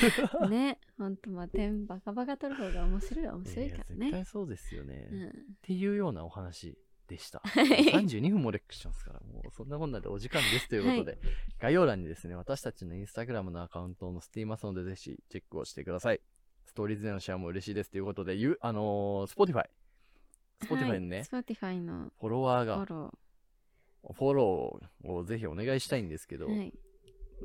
[0.00, 0.48] ていう。
[0.50, 5.08] ねほんとまあ点バカバカ取る方が面白いは面白いからや絶ね対そうですよね。
[5.10, 7.40] うんっていうようなお話でした。
[7.44, 11.18] はい32分もレックしてますから、もうそんなこんなでお時間ですということで、
[11.58, 16.20] 概要欄にですね、私たちのインスタグラムのアカウントを載せていますので、ぜひチェックをしてください。
[16.64, 19.68] ストーリーズでのシェアも嬉しいですということで、ゆあのー、Spotify。
[20.60, 23.18] Spotify のね、はい、Spotify のフォロワーフォが、ロ
[24.02, 26.72] フォローをぜひお願いしたいんですけど、ー、はい、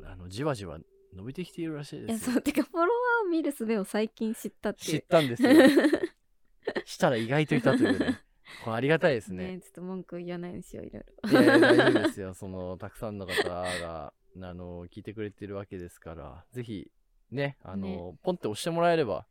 [0.06, 0.80] あの、じわじわ
[1.16, 2.34] 伸びてきているらしいいやですよ。
[2.34, 5.50] そうてかフォロワーを見る術を最近知ったって知ったんですよ。
[6.86, 8.22] したら意外といたというね。
[8.64, 9.56] これありがたいですね。
[9.56, 12.34] ねちょっと文句言わないようにしよういろいろいやいや大丈夫ですよ。
[12.36, 16.90] その、たくさんの方が、あの、聞いてくれてるわけですから、ぜひ、
[17.32, 19.28] ね、あの、ポンって押してもらえれば、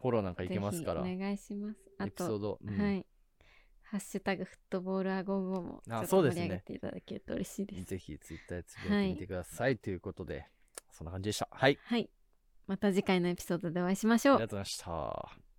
[0.00, 2.58] フォローなんかいけますから、お願いしますエピソード。
[2.62, 3.06] うんはい
[3.92, 9.76] ハッシュタグフットボールアゴーゴーもちょっと盛り上げていただけると嬉しいですぜひ、ツイッターでつぶやいてみてください。
[9.76, 10.46] ということで、
[10.90, 11.46] そんな感じでした。
[11.50, 11.78] はい。
[11.84, 12.08] はい
[12.66, 15.51] また次回のエピソードでお会いしましょうありがとうございました。